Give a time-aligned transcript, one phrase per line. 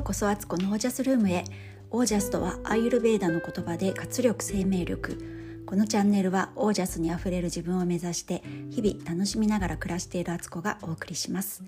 [0.00, 1.44] うこそアツコのオージャスルームへ。
[1.90, 5.64] オージャスとはアーユルベーダの言葉で活力生命力。
[5.66, 11.62] このチャンネルはオージャスにあふれる自分を目指して日々楽しみながら暮らしているアツコがお送りします。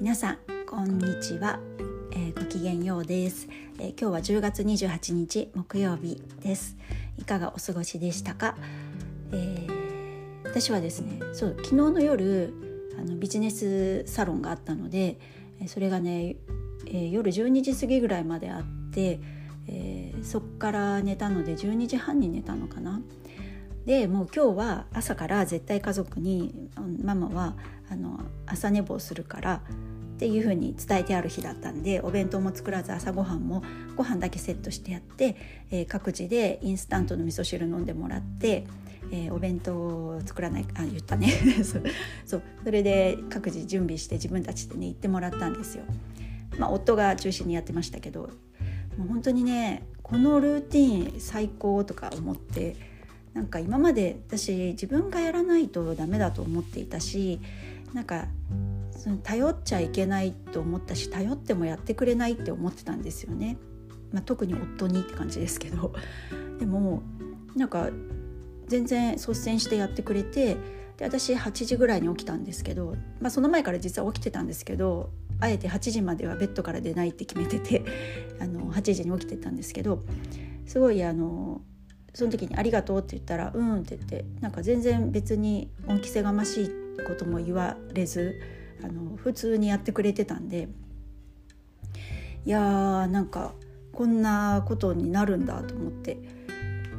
[0.00, 1.60] 皆さんこんにちは、
[2.12, 3.48] えー、ごきげんようです、
[3.78, 6.76] えー、今日は10月28日木曜日です。
[7.18, 8.56] いかがお過ごしでしたか、
[9.32, 12.52] えー、私はですねそう昨日の夜
[12.98, 15.18] あのビジネスサロンがあったので
[15.66, 16.36] それがね、
[16.86, 19.20] えー、夜12時過ぎぐらいまであって、
[19.66, 23.00] えー、そっから寝たので12時半に寝たのかな。
[23.86, 26.68] でもう今日は朝から絶対家族に
[27.02, 27.56] ママは
[27.90, 29.62] あの朝寝坊するから
[30.16, 33.62] っていう風に伝えてある日だったんでお弁当も作らず朝ごはんも
[33.96, 35.34] ご飯だけセットしてやって、
[35.70, 38.66] えー、各自でインスタントの味噌汁飲んでもらって、
[39.12, 41.32] えー、お弁当を作らないあ言ったね
[41.64, 45.84] そうそれで各自準備して自分たちでね行ってもらったんですよ。
[46.58, 48.30] まあ、夫が中心にやってましたけど
[48.96, 52.76] もう本当にねこのルーティン最高とか思って
[53.32, 57.40] なんか今まで私自分がやらないとダメだと思っていたし
[57.92, 58.26] なんか
[58.96, 63.56] その頼っちゃいけないと思ったし頼ってもやってくれないって思ってたんですよね、
[64.12, 65.94] まあ、特に夫にって感じですけど。
[66.60, 67.02] でも
[67.56, 67.88] なんか
[68.68, 70.56] 全然率先してやってくれて
[70.96, 75.10] で私8時ぐらいに起きたんですけど、まあ、その前から実は起きてたんですけど
[75.40, 77.82] あえて8時まではベッドから出ないって決めてて
[78.40, 80.04] あの8時に起きてたんですけど
[80.66, 81.62] すごいあの
[82.14, 86.70] その時に「ありがとう」って言ったら「うん」って言ってなんか全然別に恩着せがましい
[87.06, 88.40] ことも言われず
[88.82, 90.68] あの普通にやってくれてたんで
[92.44, 93.54] いやーなんか
[93.92, 96.18] こんなことになるんだと思って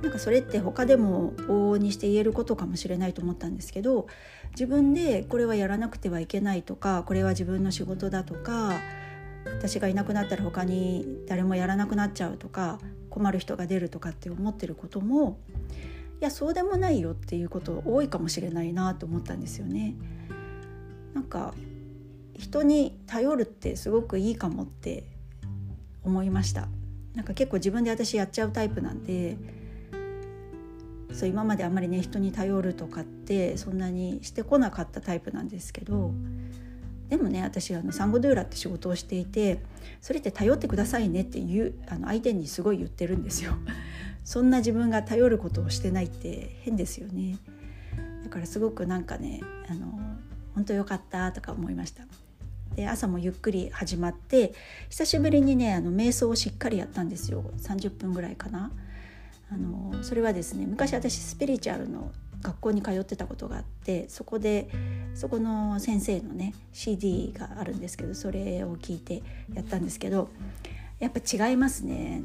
[0.02, 4.08] なんかそれって他でも往々にして言えることかもしれないと思ったんですけど
[4.52, 8.80] 自分でこれはやらなくてはいけないとかこれは自分の仕事だとか
[9.46, 15.40] 私がいなくなったら他に誰もやらなくなっちゃうとか困る人が出るとかって思ってることも
[16.20, 19.96] いやそうでもないよっていうこと多いかもしれないなと思ったんですよね。
[21.14, 21.54] なんか
[22.38, 25.04] 人に頼るってすごくいいかもって
[26.04, 26.68] 思いました
[27.14, 29.38] なんか結構自分で私やっちゃうタイプなんで
[31.14, 36.12] そう今まであんまりね人に頼るとかってそんなにしてこなかったタイプなんですけど
[37.10, 39.62] でもね私あのサンゴドゥーラって仕事をしていて
[40.00, 43.54] それって頼ってくださいねっていうあの相手にすごい言ってるんですよ。
[44.24, 47.38] そんな自分が頼ることをしてないって変ですよね。
[48.24, 50.00] だからすごくなんかねあの
[50.56, 52.06] 本当良かったとか思いました。
[52.76, 54.54] で朝もゆっくり始まって
[54.90, 58.72] 久しぶりにねあの瞑想をしっかりやったんですよ30分ぐらいかな。
[59.52, 64.70] あのそれはですね昔私スピリチュアルの学校に通ってたことがあってそこで
[65.14, 69.22] そこの先生のね CD があるんですけどそれを聞いて
[69.54, 70.30] やったんですけど
[71.00, 72.22] やっぱ違いますね。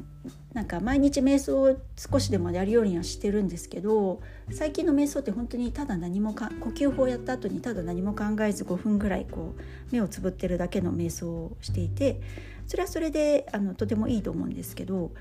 [0.53, 4.21] なんか毎日瞑想を少しでもやるようにはしてるんですけど
[4.51, 9.61] 最近の瞑想って本当にただ何もか呼吸法をやった後にただ何も考えず5分ぐらいこう
[9.91, 12.21] 目をつぶってるだけの瞑想をしていて
[12.67, 15.11] それはそれであのとてもいいと思うんですけど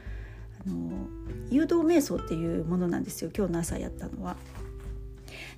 [0.66, 1.08] あの
[1.50, 3.30] 誘導瞑想っていうものなんですよ。
[3.36, 4.36] 今日の朝やったのは。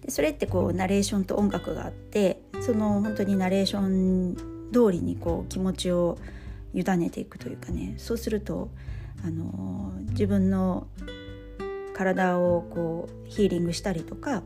[0.03, 4.37] でそれってこうナレーションと音楽があってその本当にナレーション
[4.73, 6.19] 通りにこう気持ちを
[6.75, 7.95] 委ねていくというかね。
[7.99, 8.71] そうすると
[9.25, 10.87] あの自分の
[11.95, 14.43] 体をこうヒーリングしたりとか、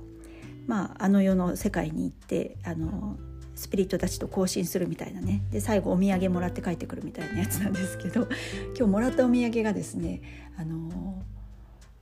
[0.67, 3.19] まあ、あの世の世界に行ってあの
[3.63, 5.45] スピリットたちと交信するみたいなね。
[5.53, 8.27] で最後お土産もらって帰ってくるみたいなやつなんですけど。
[8.77, 10.21] 今日もらったお土産がですね
[10.57, 11.23] あの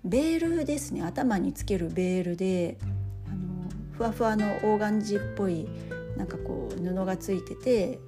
[0.03, 1.03] ベールですね。
[1.03, 2.78] 頭につけるベールで
[3.26, 5.69] あのふわふわのオーガンジっぽい
[6.16, 7.98] なんかこう布がついてて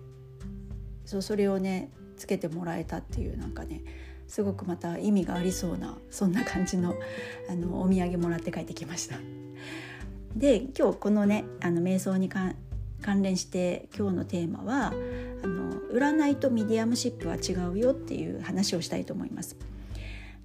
[1.05, 3.83] そうそれをねつけてもらえたっていうなんかね
[4.29, 6.95] すごくまた意味がありそうなそんな感じの
[7.51, 9.17] あのお土産もらって帰ってきました。
[10.35, 12.31] で今日このねあの瞑想に
[13.03, 14.93] 関連して今日のテーマは
[15.43, 19.57] あの占いと mediumship は違うよっていう話をしたいと思います。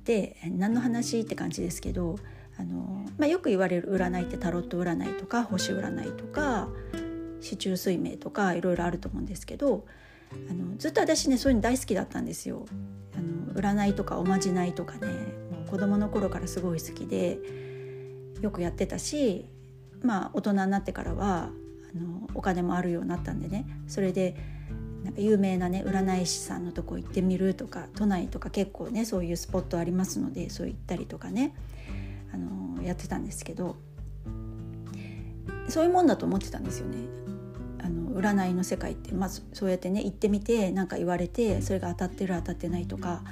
[0.04, 2.18] で何の話って感じですけど
[2.58, 6.70] あの、まあ、よく言われる占いってタロット占いとか星占いとか
[7.42, 9.86] 四柱推命とかいろいろあると思うんですけど
[10.50, 12.66] あのずっと私ねそういうの大好きだったんですよ。
[13.16, 15.08] あの占いとかおまじないとかね
[15.52, 17.40] もう子供の頃からすごい好きで
[18.42, 19.46] よくやってたし
[20.02, 21.50] まあ大人になってからは
[21.96, 23.66] あのお金もあるようになったんでね。
[23.88, 24.36] それで
[25.04, 31.54] なんか有名なね占い師さんのとこ行ってみるとか都内とか結構ねそういうスポットありますのでそう行ったりとかね。
[32.34, 33.76] あのやってたんですけど。
[35.70, 36.98] そういうもんだと思ってたんですよね。
[37.80, 39.14] あの占いの世界って。
[39.14, 43.24] まずそうやってね行ってみて何か言われてそれが当たってる当たってないとか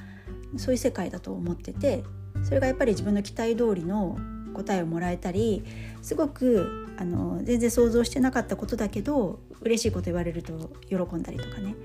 [0.58, 2.04] そういう世界だと思ってて。
[2.44, 4.18] それがやっぱり自分の期待通りの
[4.54, 5.64] 答えをもらえたり
[6.02, 11.76] すごくあの全然想像してなかったことだけど嬉しいこと言われると喜んだりとかね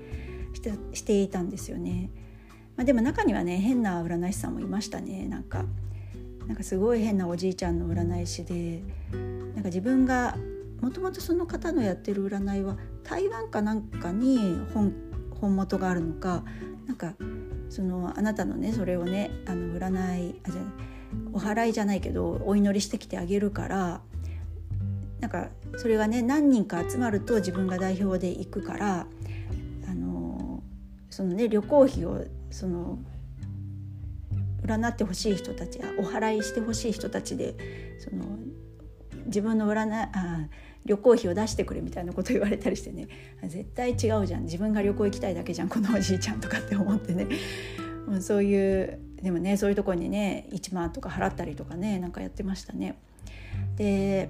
[0.53, 2.09] してしていたんですよね。
[2.77, 5.65] まあ、でも中にはね変な占い師さんもいましたねなんか
[6.47, 8.81] なんかすごい変なおじいちゃんの占い師で
[9.53, 10.37] なんか自分が
[10.81, 14.93] もともとその方のやってる占いは台湾かなんかに本
[15.39, 16.43] 本元があるのか
[16.87, 17.13] なんか
[17.69, 20.61] そのあなたのねそれをねあの占いあじゃ
[21.33, 24.01] お祓いじゃないけどお祈りしてきてあげるから
[25.21, 29.07] なんかそれがね何人か集まると自分が代表で行くから
[29.87, 30.63] あの
[31.09, 32.99] そのね旅行費をその
[34.63, 37.55] 占ってほしい人たちやお祓いしてほしい人たちで
[37.99, 38.25] その
[39.27, 40.47] 自分の占あ
[40.85, 43.07] 旅行費を出してくれみたいなこと言われたりしてね
[43.43, 47.27] 絶対違うじゃん自分が旅行行きたいだけじゃんこのおじいちゃんとかって思ってね
[48.07, 52.97] もうそういうでもねそういうとこにね1万とか払ったりとかねなんかやってましたね。
[53.77, 54.29] で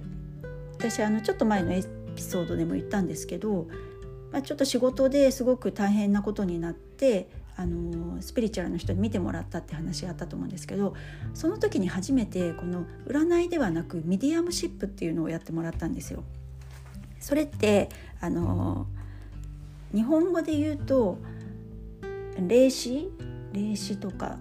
[0.82, 1.84] 私あのちょっと前のエ
[2.16, 3.68] ピソードでも言ったんですけど、
[4.32, 10.96] まあ、ちょっと仕事ですごく大変なことになってあのスピリチュアルの人に見てもらったって話があったと思うんですけど
[11.36, 16.24] その時に初めてこの占いではなく mediumship っていうのをやってもらったんですよ。
[17.20, 17.90] それって
[18.20, 18.88] あの
[19.94, 21.20] 日本語で言うと
[22.48, 23.12] 霊視？
[23.54, 24.40] 霊視とか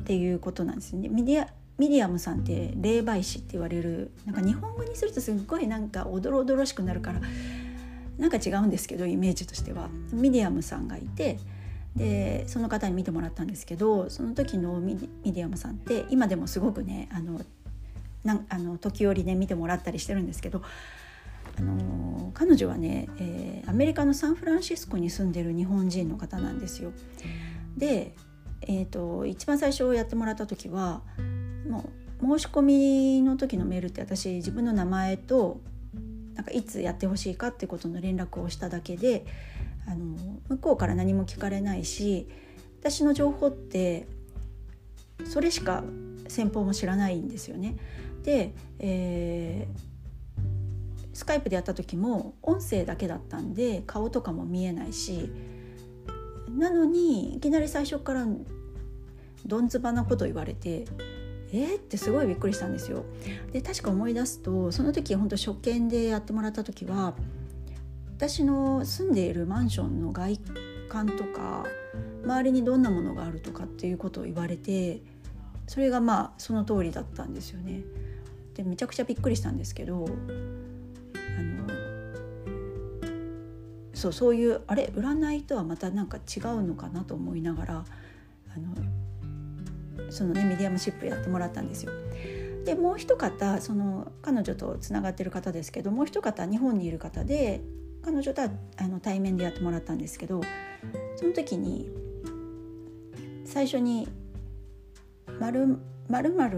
[0.00, 1.08] っていうことなんですね。
[1.08, 1.48] ミディア
[1.78, 7.20] ミディアムさんって霊媒師って言われるなんか日本語にするとすっごいなんかおどろおどろしくなるから
[8.18, 11.38] なんか違うんですけどイメージとしてはミディアムさんがいて
[11.94, 17.40] でその方に見てもらったんですけどその時のミディアムさんって今でもすごくねあの
[18.24, 20.62] なんあの時折ね見てもらったりしてるんですけど
[21.58, 26.92] あの彼女はね、えー、アメリカのサンフランシスコに住んでる日本人の方なんですよ。
[27.76, 28.14] で、
[28.62, 31.02] えーと、一番最初やってもらった時は
[31.68, 31.90] も
[32.22, 35.60] う申し込みの時のメールって私自分の名前と
[36.34, 39.24] なんかいつやってほしいかってことの連絡をしただけで
[39.86, 40.16] あの
[40.48, 42.28] 向こうから何も聞かれないし
[42.80, 44.06] 私の情報って
[45.24, 45.82] それしか
[46.28, 47.76] 先方も知らないんですよね。
[48.22, 49.96] で、えー
[51.16, 55.30] スカイプでやった時も音声だけだったんで顔とかも見えないし
[56.50, 58.26] なのにいきなり最初から
[59.46, 60.84] どんずばなこと言われて
[61.52, 63.04] えー、ってすごいびっくりしたんですよ。
[63.52, 67.14] で確か思い出すとその時本当初見でやってもらった時は
[68.16, 70.40] 私の住んでいるマンションの外
[70.88, 71.64] 観とか
[72.24, 75.02] 周りにどんなものがあるとかっていうことを言われて
[75.66, 77.82] それがまあその通りだったんですよね。
[78.54, 81.66] でめちゃくちゃびっくりしたんですけどあの
[83.92, 87.84] そうそういうあれ占いとはまたなんか違うのかなと思いながら
[88.54, 88.74] あの
[90.10, 91.92] そのね mediumship やってもらったんですよ。
[92.64, 97.62] でもう一方その彼女とつながってる方ですけどもう一方日本にいる方で
[98.02, 100.40] 彼女とはあの対面でやってもらったんですけど
[101.16, 101.88] その時に
[103.44, 104.08] 最初に
[105.38, 105.78] 「まる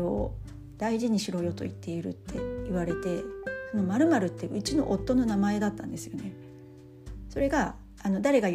[0.06, 0.32] を
[0.78, 3.22] 大事にしろよ」と言っているって言われて
[3.70, 6.32] その〇〇ってうちの夫の名前だったんですよね。
[7.28, 8.48] それがあの誰が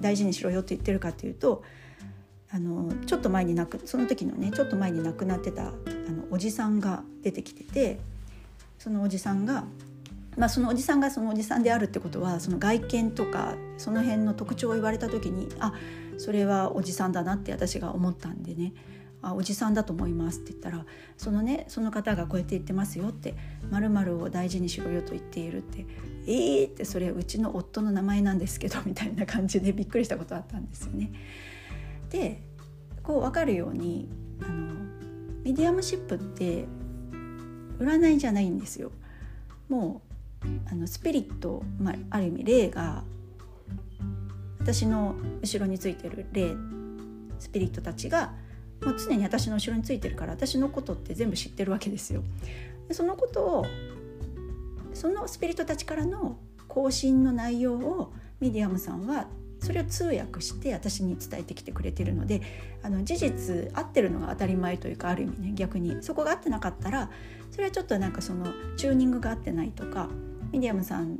[0.00, 1.62] 大事にしろよって言ってるかっていうと
[2.52, 5.74] あのちょっと前に亡くその時のねちょっと前に亡くなってたあの
[6.30, 8.00] おじさんが出てきてて
[8.78, 9.64] そのおじさんが、
[10.36, 15.74] まあ、そのおじさんがそのおじさんであるってことはその外見とかその辺の特徴を言われた時にあ
[16.18, 18.72] それはおじさんだなって私が思ったんでね
[19.22, 20.84] あおじさんだと思いますって言ったら
[21.16, 23.34] そのねその方がこうやって言ってますよって
[23.70, 25.86] 「まるを大事にしろよ」と言っているって
[26.26, 31.12] 「えー!」ってそれうちの夫の名前なんですけどみたいな感じでびっくりしたことあったんですよね。
[32.10, 32.42] で
[33.02, 34.08] こう分かるように
[34.42, 34.74] あの
[35.42, 36.66] mediumship って
[37.78, 38.92] 占いじゃないんですよ。
[39.68, 40.02] も
[40.44, 43.04] うあのスピリット、まあ、ある意味霊が
[44.58, 46.54] 私の後ろについてる霊
[47.38, 48.34] スピリットたちが
[48.82, 52.22] もう常に私の後ろについてるから私のことって全部知ってるわけですよ。
[52.88, 53.66] でそのことを
[54.92, 56.38] そのスピリットたちからの
[56.68, 59.28] 交信の内容をミディアムさんは
[59.60, 62.40] それを通訳して私に伝えてきてくれてるので
[62.82, 67.10] あの事実合ってるのが当たり前というかある意味ね逆にそこが合ってなかったら
[67.50, 70.08] それはちょっとなんかそのチューニングが合ってないとか
[70.50, 71.18] ミディアムさん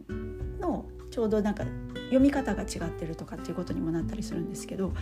[0.59, 4.93] のちょうどなんか読み方が違ってるとかっていうことにもなったりするんですけど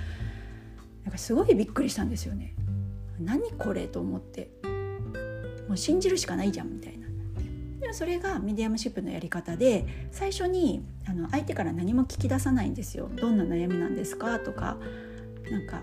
[1.04, 2.54] なんかすごいびっくりしたんですよね。
[3.18, 4.50] 何これと思って
[5.66, 6.98] もう信じるしかないじゃんみたいな。
[7.88, 13.09] でもそれが mediumship のやり方で最初にあの相手から何も聞き出さないんですよ。
[13.16, 14.76] どんな悩みなんですかとか
[15.50, 15.80] なんか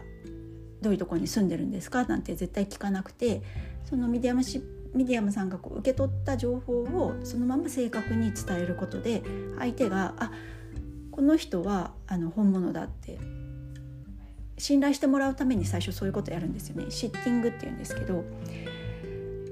[0.83, 3.41] どういうところに住んでるんですかなんて絶対聞かなくて
[3.89, 4.61] その mediumsh-
[4.93, 9.23] medium さんがこう受け取った情報をそのまま正確に伝えることで
[9.57, 10.31] 相手があ
[11.09, 13.17] この人はあの本物だって
[14.59, 18.23] 信頼してもらうために最初そういうことやるんですよねシッティングっていうんですけど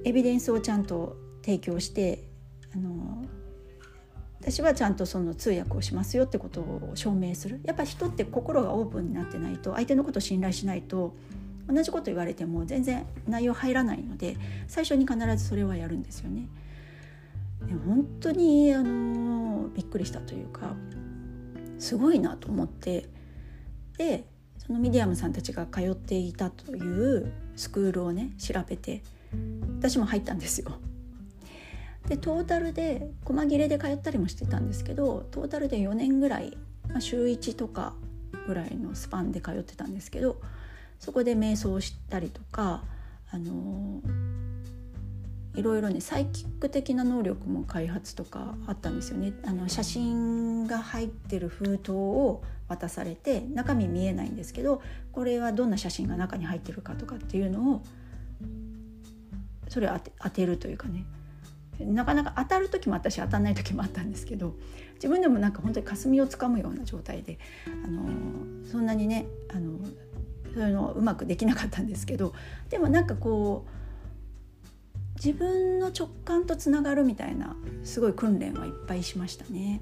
[0.05, 2.31] エビデンスをちゃんと提供して
[2.75, 3.23] あの
[4.39, 11.15] 私はちゃんとその通訳をしますよってことを証明するやっぱ人って心がオープンになってないと相手のことを信頼しないと
[11.67, 14.35] 同じこと言われても全然内容入らないので
[14.67, 16.49] 最初に必ずそれはやるんですよね。
[17.65, 20.75] で本当にあのびっくりしたというか
[21.79, 23.07] すごいなと思って
[23.97, 24.25] で
[24.57, 29.01] そのミディアムさんたちが通っていたというスクールをね調べて
[29.79, 30.73] 私も入ったんですよ。
[32.07, 36.57] でトータルで細切れで通ったりもしてたんですけどトータルで4年ぐらい、
[36.89, 37.93] まあ、週1とか
[38.47, 40.41] ぐらいのスパンで通ってたんですけど
[40.99, 42.83] そこで瞑想したりとか
[43.31, 44.01] あの
[45.55, 49.33] いろいろねサイキック的な能力も開発とかあったんですよね。
[49.45, 54.81] あの写真が入ってる封筒を渡されて中身見えないんですけど
[55.11, 57.83] これはどんな写真が中に入ってるかとかっていうのを
[59.67, 61.05] それを当てるというかね
[61.79, 64.53] なかなか当たる時もあったし当たらない時もあったんですけど
[64.95, 67.39] 自分でもなんか本当に霞をつかむような状態で
[67.85, 68.09] あの
[68.69, 69.79] そんなにねあの
[70.53, 72.33] そういうのうまくできなかったんですけど
[72.69, 73.83] でもなんかこう
[75.15, 79.81] 自分の直感とつながるみたいなすごい訓練はいっぱいしましたね。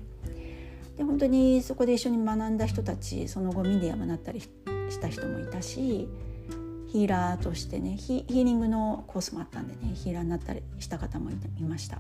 [0.97, 4.49] で本当にそこで一緒に学んだ人たちその後ミディアムなったりし
[4.99, 6.07] た人もいたし
[6.91, 11.99] ヒーラーとしてねヒーリングのコースもあったんでねヒーラーになったりした方もいました。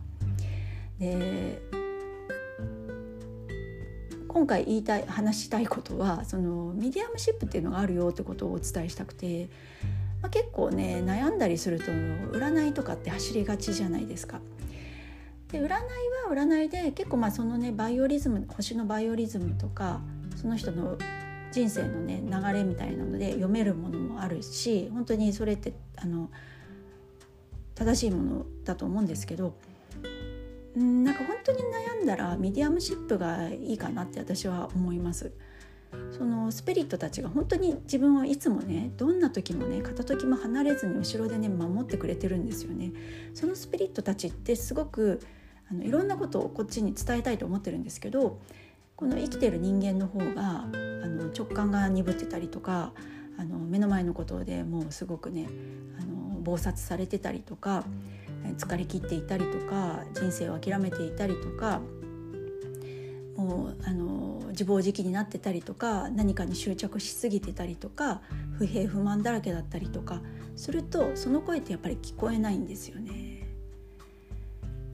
[0.99, 1.61] で
[4.27, 9.49] 今回言いたい話したいことはその mediumship っていうのがあるよってことをお伝えしたくて、
[10.21, 14.39] まあ、結構ね悩んだりすると占いとかって走りがちじゃないですか。
[15.49, 15.79] で占いは
[16.31, 19.99] 占いで結構まあそのねバイオリズム星のバイオリズムとか
[20.35, 20.97] その人の
[21.51, 26.29] 人生のね流れみたいなので読めるものもあるし本当にそれってあの
[27.75, 29.55] 正しいものだと思うんですけど
[30.79, 35.31] んなんか本当に悩んだら mediumship がいいかなって私は思います。
[36.17, 42.93] そのスピリットたちが本当に自分をいつもねどんな時もね片時も離れずに後ろでね守ってくれてるんですよね。
[43.33, 45.19] そのスピリットたちってすごく
[45.69, 48.39] あのいろんなことをこっちに伝えたいと思ってるんですけど
[49.01, 52.93] この生きてる人間の方があの直感が鈍ってたりとか
[53.35, 55.47] あの目の前のことでもうすごくね
[55.99, 57.83] あの忙殺されてたりとか
[58.59, 61.81] 疲れ切っていたりとか人生を諦めていたりとか
[63.35, 68.21] もうあの自暴自棄になってたりとか何かに執着しすぎてたりとか
[68.59, 70.21] 不平不満だらけだったりとか
[70.55, 73.47] するとその声ってやっぱり聞こえないんですよね。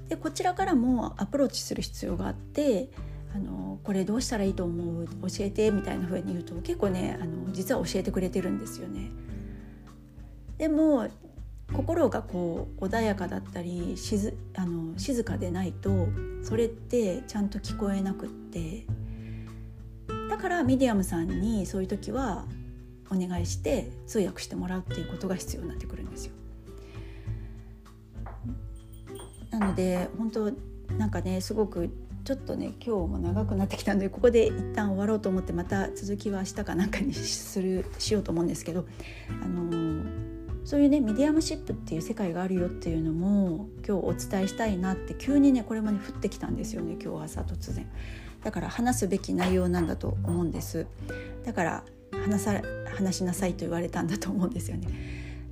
[0.08, 2.88] でこちらからもアプローチする必要があって
[3.36, 5.06] あのこれどうしたらいいと思う？
[5.06, 9.12] 教えてみたいな風に言うと結構ねあの実は教えてくれてるんですよね。
[10.58, 11.08] でも
[11.74, 16.08] 心がこう穏やかだったりしずあの静かでないと
[16.42, 18.86] それってちゃんと聞こえなくって
[20.30, 22.46] だからミディアムさんにそういう時は
[23.12, 26.34] お願いして通訳してもらうっていうことが必要になってくるんですよ。
[29.52, 30.52] なので本当
[30.98, 31.90] なんかねすごく
[32.28, 38.86] ちょっとね今日も長くなってきたのでここで一旦終わろうと思ってまた続きは明日かなんかにするしようと思うんですけど、
[39.42, 40.06] あのー、
[40.66, 47.90] そういうねミディアムシップっていう世界があるよっていうのも今日お伝えしたいなって急にねこれもね降ってきたんですよね今日朝突然。
[48.44, 50.86] だから話すべき内容なんだと思うんです。
[51.46, 52.62] だから話さ
[52.94, 54.90] 話しなさいと言われたんだと思うんですよね。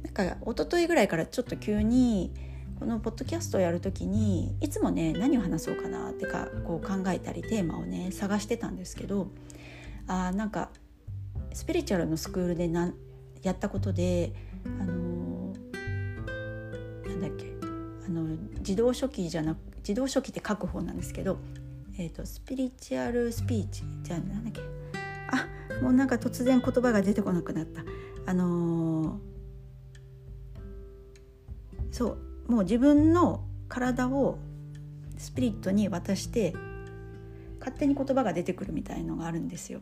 [0.03, 2.33] なんか一昨日ぐらいからちょっと急に
[2.79, 9.27] このポッドキャストをやる時にいつもね何を話そうかなってかこう考えたりテーマをね探してたんですけど
[10.07, 10.69] あなんか
[11.53, 12.93] スピリチュアルのスクールでな
[13.43, 14.33] やったことで
[14.79, 17.45] あのー、なんだっけ
[18.05, 21.37] あの自動書記じゃなく自動書記って書く方なんですけど、
[21.99, 24.61] えーと、スピリチュアルスピーチじゃあなんだっけ。
[25.29, 25.47] あ
[25.83, 27.83] もうなんか突然言葉が出てこなくなった。
[28.25, 29.19] あのー、
[31.91, 32.34] そう。
[32.47, 34.37] もう自分の体を
[35.17, 36.53] スピリットに渡して
[37.59, 39.81] 勝手に言葉が出てくるみたいのがあるんですよ。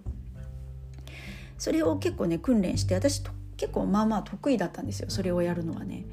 [1.58, 3.22] それを結構ね訓練して私
[3.58, 6.05] 結構まあまあ得意だったんですよそれをやるのはね。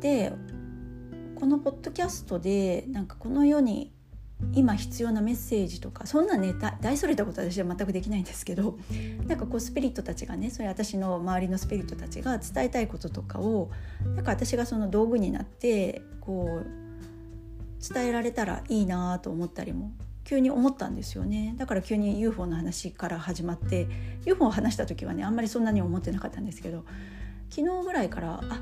[0.00, 0.32] で
[1.34, 3.92] このポッドキャストでなんかこの世に
[4.52, 8.78] 今必要なメッセージとかそんなね大それたことは私は全くできないんですけど
[9.26, 13.70] なんかこうスピリットたちがねそれ私の周りのスピリットたちが伝えたいこととかを
[14.16, 19.92] なんか私がその道具になってこう伝えられたらいいなと思ったりも
[20.24, 21.54] 急に思ったんですよね。
[21.56, 23.88] だから急に UFO の話から始まって
[24.26, 26.84] UFO を話した時はねあんまりそんなに思ってなかったんですけど
[27.50, 28.60] 昨日ぐらいからあ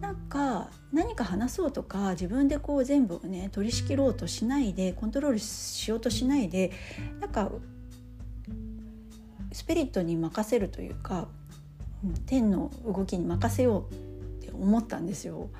[0.00, 6.72] なんか何か話そうとか自分でこう全部ね取り仕切ろうとしないでコントロールしようとしないで
[7.20, 7.50] なんか
[9.52, 11.28] スピリットに任せるというか
[12.26, 15.50] 天の動きに任せようって思ったんですよ。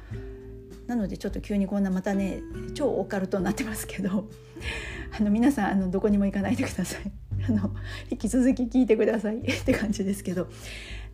[0.86, 2.42] なのでちょっと急にこんなまたね
[2.74, 4.28] 超オカルトになってますけど
[5.16, 7.12] あの皆さんあのどこにも行かないでください。
[7.48, 7.74] あの
[8.10, 9.38] 引き続き聞いてください。
[9.38, 10.48] って感じですけど。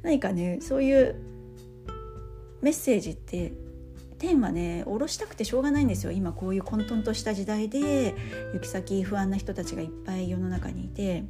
[0.03, 1.17] 何かねそういう
[2.63, 3.53] メッセージって
[4.19, 6.13] 天はね下ろしたくてしょうがないんですよ。
[6.13, 8.15] 今こういう混沌とした時代で
[8.55, 11.25] 行き先不安な人たちがいっぱい世の中にいて。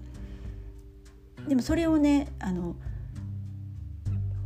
[1.49, 2.75] でもそれをねあの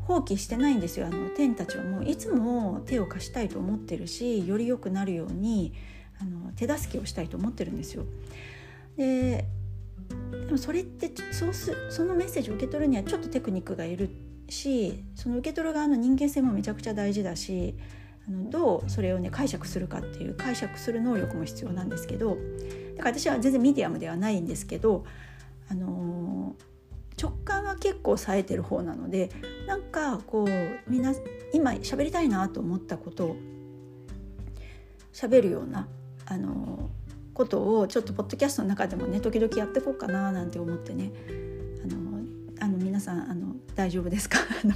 [0.07, 1.07] 放棄してないんですよ。
[1.07, 5.73] あの天たちはもういつも手を貸したいと思ってるしより良くなるように
[6.21, 8.05] あの手助けをしたいと思ってるんですよ。
[8.97, 9.47] で
[10.47, 14.11] でもそれってそうすそのメッセージを受け取るにはちょっとテクニックがいる
[14.51, 17.75] しその受け取る側の人間性もめちゃくちゃ大事だし
[18.29, 22.37] あのどうそれをね解釈するかっていう解釈する能力も必要なんですけど
[22.97, 25.05] だから私は全然ミディアムではないんですけど、
[25.71, 29.31] あのー、直感は結構冴えてる方なので
[29.67, 31.15] なんかこうみんな
[31.53, 33.37] 今喋りたいなと思ったことを
[35.13, 35.89] 喋るような、
[36.27, 41.11] あのー、ことをちょっとポッドキャストの中でもね時々やっていこうかななんて思ってね
[41.83, 42.21] あの
[42.61, 43.50] あの皆さんあの
[43.81, 44.39] 大丈夫ですか？
[44.63, 44.75] あの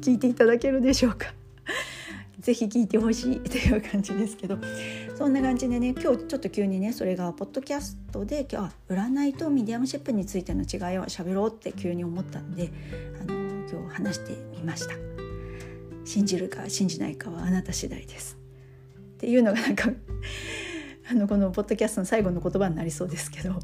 [0.00, 1.34] 聞いていただけるでしょうか？
[2.38, 4.56] ぜひ聞いてほしいという感じですけど。
[5.18, 12.70] そんな感じでね今日ちょっと急にねそれがポッドキャストで今日占いとミディアムシップについての違いを喋ろうって急に思ったんで
[13.20, 13.34] あの
[13.70, 14.94] 今日話してみました。
[16.04, 18.38] 信じるか信じないかはあなた次第です。
[18.96, 19.90] っていうのがなんか
[21.10, 23.58] あのこのポッドキャストの最後の言葉になりそうですけど。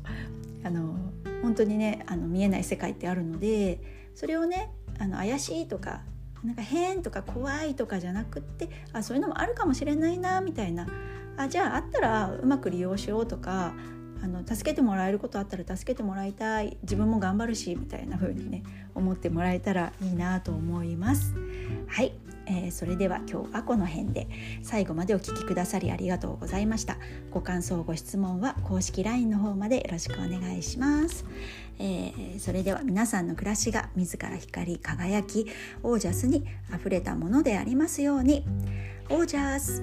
[0.64, 0.96] あの
[1.42, 3.78] 本当にねあの見えない世界ってあるので
[4.16, 6.00] それをねあの怪しいとか
[6.42, 10.88] なんか変とか怖いとかじゃなくってあそういうのもあるかもしれないなみたいな。
[11.36, 13.74] あじゃああったらうまく利用しようとか
[14.22, 16.78] あの助けてもらえることあったら助けてもらいたい。
[16.82, 18.62] 自分も頑張るしみたいな風にね
[18.94, 21.34] 思ってもらえたらいいなと思います。
[21.86, 22.12] はい。
[22.48, 24.28] えー、それでは今日はこの辺で。
[24.62, 26.96] 最後までお聴きくださりありがとうございました。
[27.30, 31.26] ご感想ご質問は公式 LINE の方までよろしくお願いします、
[31.78, 35.46] えー、それでは皆さんの暮らしが自ら光り輝き
[35.82, 38.44] オージャスにあふれたものでありますように。
[39.08, 39.82] オージャス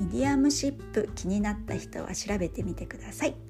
[0.00, 3.49] ミディアムシップ気になった人は調べてみてください。